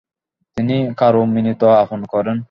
তিনি 0.57 0.75
কারুমিনীতি 0.99 1.67
আপন 1.83 2.01
করেন। 2.13 2.37